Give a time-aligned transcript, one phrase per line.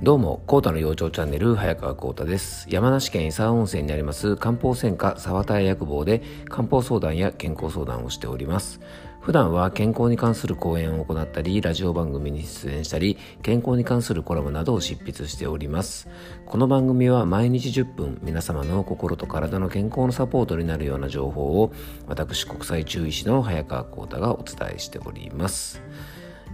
[0.00, 2.68] どうも、コータの幼鳥チャンネル、早川コータです。
[2.70, 8.80] 山梨県伊佐温泉にあります漢方専科沢田屋薬房で漢方相談や健康相談をしております。
[9.20, 16.08] 普段は健康に関する講演を行ったり、ラジオ番組に出演したり、健康に関するコラムなどを執筆しております。
[16.46, 21.72] この番組は毎日10分、皆様の心と体の健康のサポートになるような情報を、
[22.06, 25.82] 私国際中医師の早川コータがお伝えしております。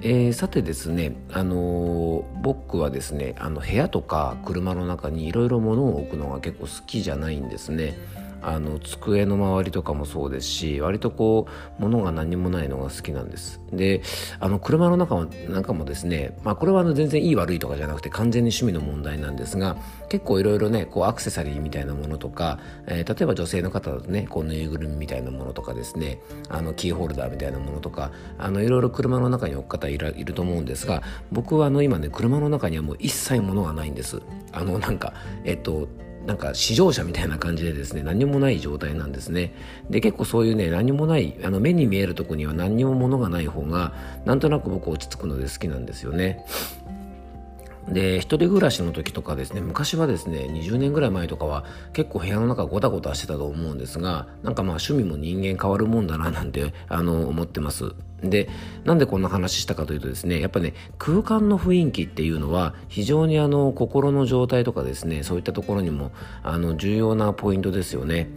[0.07, 7.97] えー、さてですね、あのー、僕はですねあの部屋とか車の中にいろいろ物を置くのが結構好きじゃないんですね。
[8.47, 11.47] あの机の周りとかもそうですし割とこ
[11.79, 13.61] う物が何もないのが好きなんです。
[13.73, 14.03] で
[14.41, 19.77] あの車の中なんかもですね、まあ、これはあの全然いい悪いとかじゃなくて完全に趣味の問題なんですが
[20.09, 34.23] 結構いろいろねこうアクセサリーみたいなものとか、えー、例えば女性の方だとねこうぬいぐるみみたいなものとかですねあのキーホルダーみたいなものとかあのいろいろ車の中に置く方いると思うんですが僕はあの今ね車の中にはもう一切物がないんです。
[34.53, 35.13] あのなんか
[35.45, 35.89] えっと
[36.27, 39.55] なんか試乗車みたいな感じでですね何もない状態なんですね。
[39.91, 43.95] で結構そういうね何もないあの目に見えるとこには何にも物がない方が
[44.25, 46.45] なんとなく僕落ち着くので好きなんですよね。
[47.89, 58.49] で一人暮らしの時とかですね昔はですね20年ぐらい前とかは結構部屋の中ゴタゴタしてたと思うんですがなんかまあ趣味も人間変わるもんだななんてあの思ってますで
[58.85, 66.11] なんでこんな話したかというとですねやっぱね空間の雰囲気っていうのは非常にあの心の状態とかですねそういったところにも
[66.43, 68.31] あの重要なポイントですよね。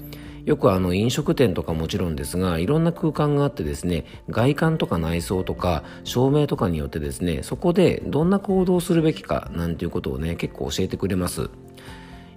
[0.47, 11.49] よくあの飲食店とかもちろんですがいろんな空間があってですね外観とか内装とか照明とかによってですねそこでどんな行動をするべきかなんていうことをね結構教えてくれます。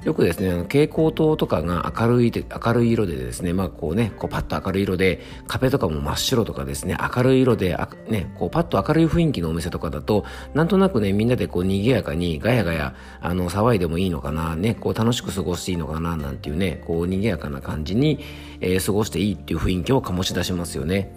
[0.04, 7.76] よくですね、蛍光灯とかが明るい、明るい色でですね、まあこうね、こうパッと明るい色で、壁とかも真っ白とかですね、明るい色で、
[8.08, 18.20] ね、こうパッと明るい雰囲気のお店とかだと、なんとなくね、みんなでこう賑やかにガヤガヤ、あの、騒いでもいいのかな、ね、こう楽しく過ごしていいのかな、なんていうね、こう賑やかな感じに、
[18.60, 21.12] えー、過ごしていいっていう雰囲気を醸し出しますよね。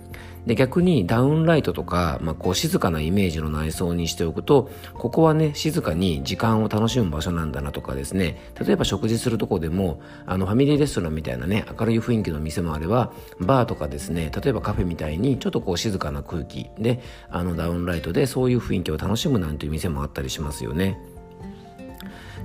[0.46, 17.00] で逆にダウンライトとか、まあ、こう静かなイメージの内装にしておくとここはね静かに時間を楽しむ場所なんだなとかですね例えば食事するとこでもあのファミリーレストランみたいなね明るい雰囲気の店もあればバーとかですね例えばカフェみたいにちょっとこう静かな空気で
[17.30, 21.00] あのダウンライトでそういう雰囲気を楽しむなんていう店もあったりしますよね。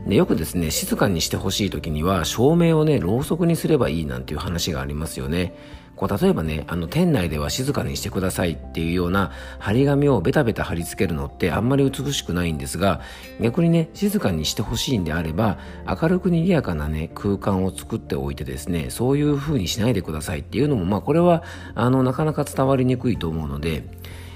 [0.06, 5.54] でよくですね静かにしてほしい時には照明をねろうそくにすればいいなんていう話がありますよね
[5.98, 13.00] こう例えばねあの店内では静かにしてくださいっていうような張り紙をベタベタ貼り付けるのってあんまり美しくないんですが
[13.40, 21.42] 逆にね静かにしてほしいんであれば明るく賑やかなね空間を作っておいてですねそういう風にしないでくださいっていうのもまあこれは
[21.74, 23.82] あのなかなか伝わりにくいと思うので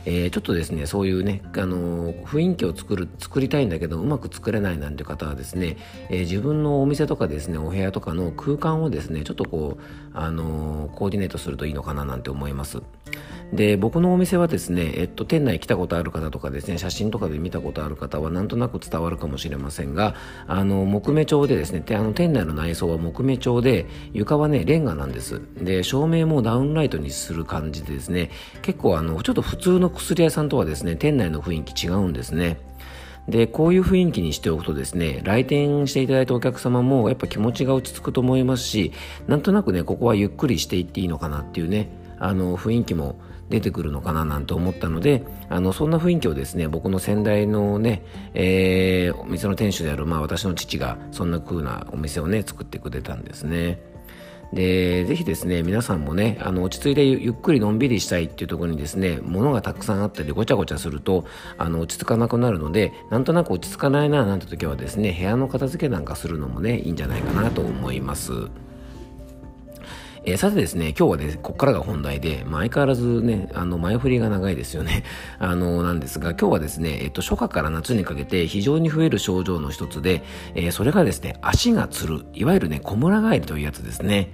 [0.05, 5.77] えー、ちょっとですねそういうね、あのー、雰囲気を作る作りたいんだけどうまく作れないなんて方はですね、
[6.11, 9.83] えー、自分のお店とかですねお部屋とかの空間をですねちょっとこう、
[10.15, 12.83] あのコーディネートするといいのかななんて思います。
[13.53, 20.15] で僕のお店はですね、えっと、店内来たことある方とかですね写真とかで見たことある方はなんとなく伝わるかもしれませんが
[20.47, 25.43] あの木目調でですねあの店内の内装は木目調で床はねレンガなんです。
[25.57, 28.31] で照明もダウンライトにする感じでですね
[28.63, 32.59] 結構あのちょっと普通の薬屋さんとはですね店内の雰囲気違うんですね。
[33.29, 38.93] でこういう雰囲気にしておくとですね来店していただいたお客様もやっぱ気持ちが落ち着くと思いますし
[39.27, 41.89] なんとなくねここはゆっくりしていっていいのかなっていうね
[42.19, 48.03] あの雰囲気も出てくるのかななんて思ったのであのそんな雰囲気をですね僕の先代のね、
[48.35, 53.92] えー、お店の店主である、まあ、私の父がそんな風なお店をね作ってくれたんですね。
[54.53, 61.25] で、ぜひですね、皆さんもね、あの、落ち着いてゆっくりのんびりしたいっていうところにですね、物がたくさんあったりごちゃごちゃすると、
[61.57, 68.33] あの、落ち着かなくなるので、なんとなく落ち着かないななんて時はですね、部屋の片付けなんかするのもね、いいんじゃないかなと思います。
[70.25, 75.03] えー、さてですね、今日はね、こっからが本題で、まあ、相変わらずね、あの、前振りが長いですよね。
[75.41, 80.23] あの、なんですが、今日はですね、えっと、初夏から夏にかけて非常に増える症状の一つで、
[80.55, 84.33] えー、それがですね、足がつる、いわゆるね、小村返りというやつですね。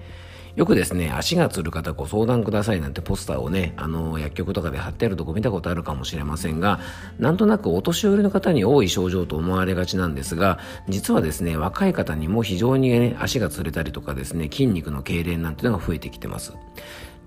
[0.58, 6.81] よくですね、足がつる方ご相談くださいなんてポスターをね、あの、薬局とかで貼ってあるとこ見たことあるかもしれませんが、
[7.20, 10.58] なんとなくお年寄りの方に多い症状と思われがちなんですが、
[10.88, 16.55] 実はですね、若い方にも非常にね、足がつれたりとかですね、筋肉の痙攣なんていうのが増えてきてます。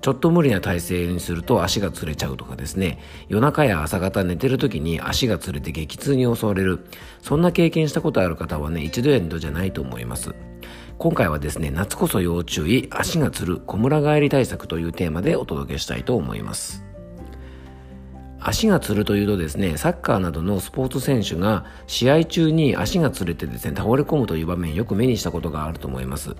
[0.01, 2.99] ちょっと無理な体勢にすると足がつれちゃうとかですね、
[3.29, 6.85] 夜中や朝方寝てる時に足がつれて激痛に襲われる、
[7.21, 10.35] そんな経験したことある方はね、一度や二度じゃないと思います。
[11.01, 16.85] 今回はですね、夏こそ要注意、足がつる小村帰り対策というテーマでお届けしたいと思います。
[18.39, 26.35] 足がつるというとですね、サッカーなどのスポーツ選手が試合中に足がつれてですね、倒れ込むという場面よく目にしたことがあると思います。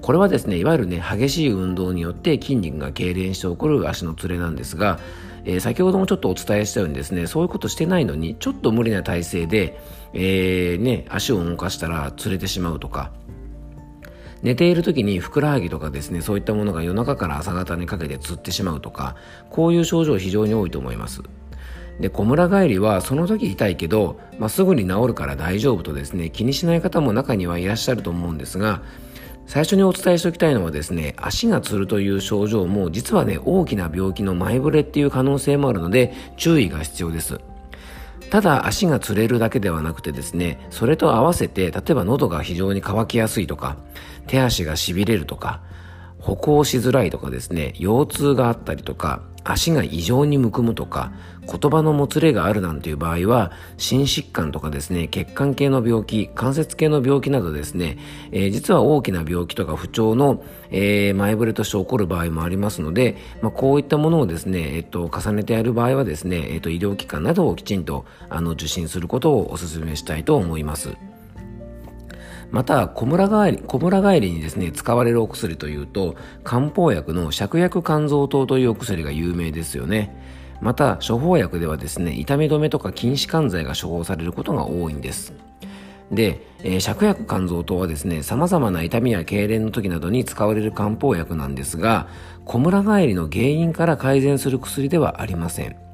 [0.00, 5.00] これはですね、いわゆるね、激しい運動によって筋肉が痙攣して起こる足のつれなんですが、
[5.44, 9.80] えー、先ほどもちょっとお伝えしたようにですね、そういうことしてないのに、ちょっと無理な体勢で、
[10.12, 13.10] えー、ね、足を動かしたらつれてしまうとか、
[14.42, 19.16] 寝ている時にふくらはぎとかですねそういったものが夜中から朝方にかけてつってしまうとか
[19.50, 21.22] こういう症状非常に多いと思います。
[22.00, 28.82] で小村帰りはその時痛いけど、まあ、すぐに治るから大丈夫とですね気にしない方も中にはいらっしゃると思うんですが
[29.46, 37.40] 最初にお伝えしておきたいのはですね足がつるという症状も実はね大きな病気の前触れっていう可能性もあるので注意が必要です。
[38.30, 43.76] ただ足がつれるだけではなくてですね、それと合わせて、例えば喉が非常に乾きやすいとか、
[44.28, 45.60] 手足がしびれるとか、
[46.20, 51.12] 歩行しづらいとかですね、腰痛があったりとか、足が異常にむくむとか、
[51.46, 57.98] 言葉のもつれがあるなんていう場合は、心疾患とかですね、血管系の病気、関節系の病気などですね、
[58.30, 71.09] えー、実は大きな病気とか不調の、えー、前触れとして起こる場合もありますので、まあ、こういったものをですね、えっと、重ねてやる場合はですね、えっと、医療機関などをきちんと、あの、受診することをお勧めしたいと思います。
[72.50, 80.16] また小村帰り小村帰りにですね使われるお薬というと漢方薬の芍薬甘草湯というお薬が有名ですよね。
[80.60, 85.32] また処方薬ではですね痛み止めとか筋弛緩剤が処方されることが多いんです。
[86.10, 92.08] で、えー、芍薬甘草湯はですね様々な痛みや痙攣の時などに使われる漢方薬なんですが
[92.44, 95.89] 小村帰りの原因から改善する薬ではありません。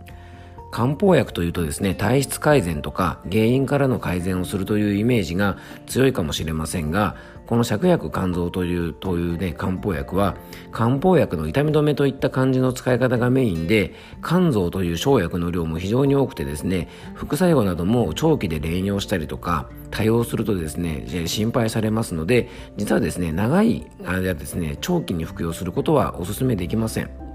[0.76, 5.56] 漢方薬というとですね体質改善とか原因からの改善をするというイメージが
[5.86, 10.36] 強いかもしれませんがこの芍薬肝臓というというね漢方薬は
[10.72, 27.25] 漢方薬の痛み止めといった感じの使い方がメインで肝臓という生薬の量も非常に多くてですね副作用なども長期で連用したりとか多用するとですね心配されますので実はですね長い間ですね長期に服用することはお勧めできません。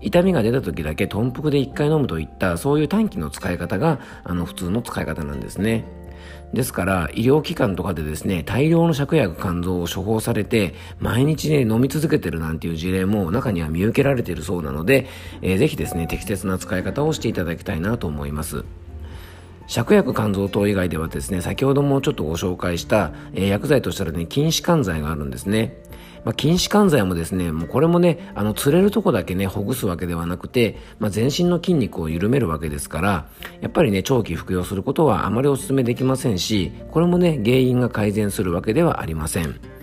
[0.00, 5.84] 痛みが出た時だけ豚腹で1回飲むといったそういう短期の使い方があの普通の使い方なんですね。
[6.52, 15.06] ですから医療機関とかでですね大量の芍薬肝臓を処方されて毎日ね飲み続けてるなんていう事例も中には見受けられているそうなので、
[15.42, 18.64] えー、ぜひですね適切な使い方をしていただきたいなと思います。
[19.66, 25.82] 芍薬肝臓等以外ではですね先ほどもちょっとご紹介した、えー、薬剤としたらね筋弛緩剤があるんですね
[26.26, 33.28] まあ、筋弛緩剤もですね、もうこれもね、あの、釣れるとこだけね、ほぐすわけではなくて、まあ、全身の筋肉を緩めるわけですから、
[33.60, 39.75] やっぱりね、長期服用することはあまりお勧めできませんし、これもね、原因が改善するわけではありません。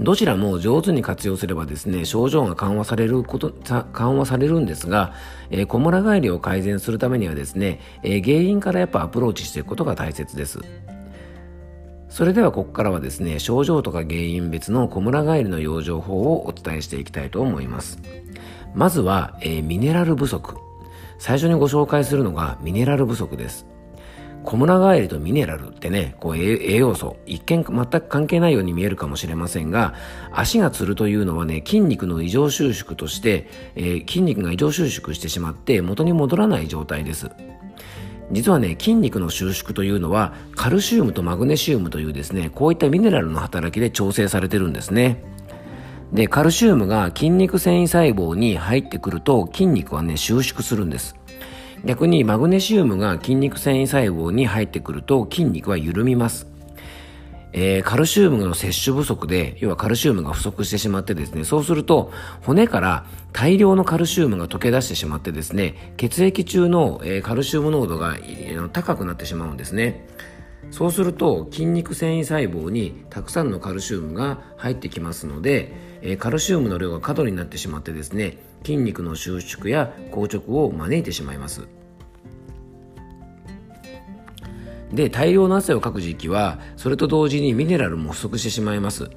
[0.00, 3.52] どちらも上手に活用すればですね、症状が緩和されること、
[3.92, 5.12] 緩和されるんですが、
[5.50, 10.58] えー、小村帰りを改善するためにはですね、えー、原因からやっぱアプローチしていくことが大切です。
[12.08, 18.00] それではここからはですね、症状とか原因別の小村帰りの養生法をお伝えしていきたいと思います。
[18.74, 20.56] まずは、えー、ミネラル不足。
[21.18, 23.66] 最初にご紹介するのがミネラル不足です。
[24.44, 29.94] 小村帰りとミネラルってね、こう栄養素、一見全く関係ないように見えるかもしれませんが、
[30.32, 37.30] 足がつるというのはね、筋肉の異常収縮として、えー、筋肉が異常収縮してしまって元に戻らない状態です。
[38.32, 45.22] 実はね、筋肉の収縮というのは、カルシウムとマグネシウムというですね、こういったミネラルの働きで調整されてるんですね。
[46.12, 51.19] で、カルシウムが筋肉繊維細胞に入ってくると、筋肉はね、収縮するんです。
[51.84, 56.46] 逆にマグネシウムが筋肉繊維細胞に入ってくると、筋肉は緩みます。
[57.52, 70.06] えー、カルシウムの摂取不足で、要はカルシウムが不足してしまってですね、そうすると、骨から大量のカルシウムが溶け出してしまってですね、血液中の、えー、カルシウム濃度が、えー、高くなってしまうんですね。
[70.70, 75.72] そうすると、筋肉繊維細胞にたくさんのカルシウムが入ってきますので、
[76.02, 81.68] えー、カルシウムの量が過度になってしまってですね、筋肉の収縮や硬直を招いてしまいます。
[84.92, 89.10] で大量の汗をかく時期はそれと同時にミネラルも不足してしまいます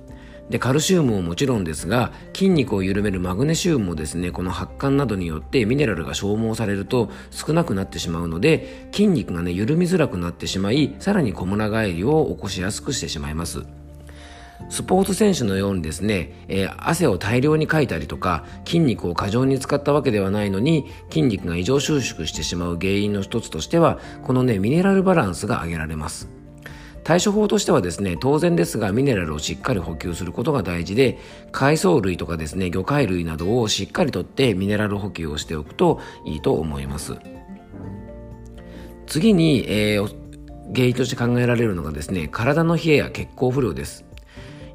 [0.49, 13.63] でカルシウムももちろんですが筋肉を緩めるマグネシウムもですねこの発汗などによってミネラルが消耗されると少なくなってしまうので筋肉がね緩みづらくなってしまいさらに小村返りを起こしやすくしてしまいます
[14.69, 26.29] スポーツ選手のようにですね、えー、汗を大量にかいたりとか筋肉を過剰に使ったわけではないのに筋肉が異常収縮してしまう原因の一つとしてはこのねミネラルバランスが挙げられます
[27.03, 31.19] 対処法としてはですね、当然ですがミネラルをしっかり補給することが大事で、
[31.51, 37.17] 海藻類とかですね、魚介類などをしっかりとってミネラル補給をしておくといいと思います。
[39.05, 40.07] 次に、えー、
[40.73, 44.05] 原因として考えられるのがですね、体の冷えや血行不良です。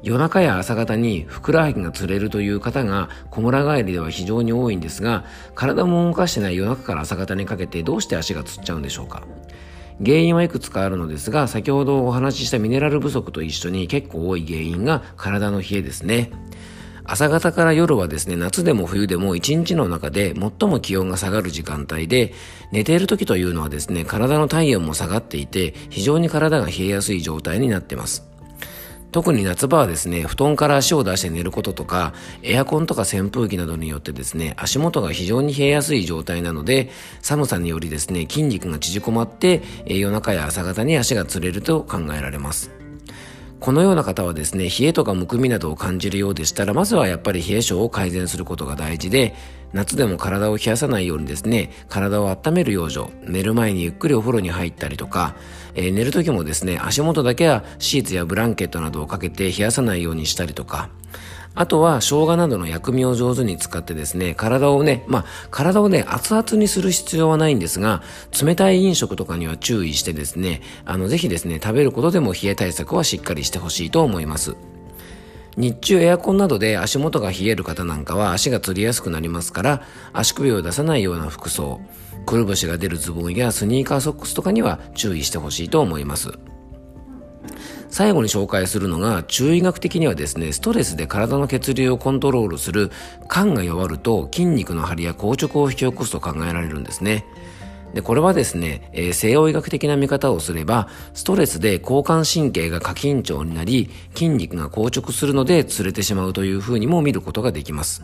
[0.01, 5.25] 夜中や朝方にふくらはぎがつれるという方が小村帰りでは非常に多いんですが
[5.55, 9.23] 体も動かしてない夜中から朝方にかけてどうして足がつっちゃうんでしょうか
[10.03, 16.31] 原因はいくつかあるのですが先ほどお話ししたミネラル不足と一緒に結構多い原因が体の冷えですね
[17.11, 22.33] 朝方から夜はですね、夏でも冬でも一日の中で最も気温が下がる時間帯で、
[22.71, 28.28] 寝ている時というのはですね、体の体温も下がっていて、非常に体が冷えやすい状態になっています。
[29.11, 32.13] 特に夏場はですね、布団から足を出して寝ることとか、
[32.43, 36.89] エアコンとか扇風機などによってですね、足元が非常に冷えやすい状態なので、
[37.21, 42.78] 寒さによりですね、筋肉が縮こまって、夜中や朝方に足がつれると考えられます。
[43.59, 49.35] このような方はですね、冷えとかむくみなどを感じるようでしたら、まずはやっぱり冷え症を改善することが大事で、
[49.73, 55.35] 夏でも体を冷やさないようにですね、体を温める養生、寝る前にゆっくりお風呂に入ったりとか、
[55.75, 60.89] えー、寝る時もですね、足元だけはシーツやブランケットなどをかけて冷やさないようにしたりとか、
[61.59, 68.01] あとは生姜などの薬味を上手に使ってですね、体をね、まあ、体をね、熱々にする必要はないんですが、
[68.41, 74.55] 冷たい飲食とかには注意してですね、あの、ぜひですね、食べることでも冷え対策はしっかりしてほしいと思います。
[75.57, 79.81] 日中エアコンなどで足元が冷える方なんかは足がつりやすくなりますから
[80.13, 81.81] 足首を出さないような服装
[82.25, 86.39] くるぶしが出るズボンやスニーカーソックスとかには注意してほしいと思います
[87.89, 92.91] 最後に紹介するのが中医学的にはですねストレスで体の血流をコントロールする
[93.29, 97.25] 肝が弱ると筋肉の張りや硬直を引き起こすと考えられるんですね
[97.93, 108.03] で、これはですね、えー、西洋医学的な見方をすれば、ストレスで交感神経が過緊張になり、筋肉が硬直するので釣れてしまうというふうにも見ることができます。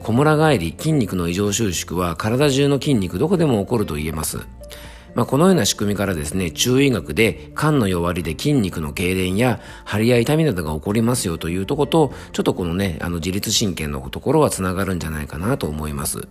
[0.00, 4.46] 小村返り、筋肉の異常収縮は体中の筋肉どこでも起こると言えます。
[5.16, 16.28] まあ、このような仕組みからですね、中医学で肝の弱りで筋肉の痙攣や張りや痛みなどが起こりますよというとこと、ちょっとこのね、あの自律神経のところは繋がるんじゃないかなと思います。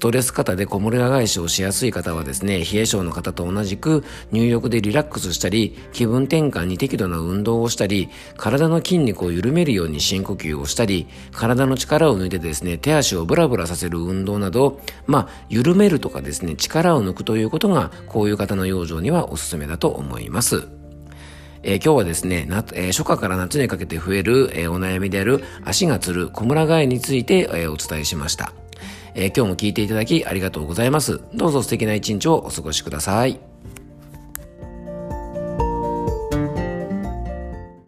[0.00, 4.02] ストレス型でこもりが返しをしやすい方はですね、冷え性の方と同じく
[4.32, 20.66] 入浴でリラックスしたり、気分転換に適度な運動をしたり、体の筋肉を緩めるように深呼吸をしたり、体の力を抜いてですね、手足をブラブラさせる運動など、まあ、緩めるとかですね、力を抜くということが、こういう方の養生にはおすすめだと思います。
[21.62, 28.54] えー、今日はですね、なえー、初夏から夏にかけて増える、えー、お悩みである足がつる小村替えについて、えお伝えしました。
[29.14, 31.20] えー、今日も聞いていただきありがとうございます。
[31.34, 33.49] どうぞ素敵な一日をお過ごしください。